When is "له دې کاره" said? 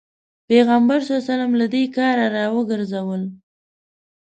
1.59-2.25